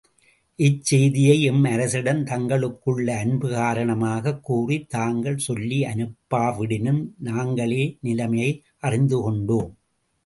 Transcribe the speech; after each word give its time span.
இச் 0.55 0.83
செய்தியை 0.83 1.41
எம் 1.41 1.63
அரசனிடம் 1.63 2.23
தங்களுக்குள்ள 2.25 3.07
அன்பு 3.17 3.49
காரணமாகக் 3.49 4.43
கூறித் 4.43 4.89
தாங்கள் 4.89 5.37
சொல்லி 5.37 5.81
அனுப்பாவிடினும், 5.83 7.01
நாங்களே 7.19 7.97
நிலைமையை 8.01 8.51
அறிந்துகொண்டோம். 8.81 9.71